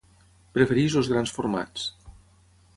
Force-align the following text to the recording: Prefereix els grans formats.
Prefereix 0.55 0.95
els 1.01 1.11
grans 1.13 1.35
formats. 1.37 1.87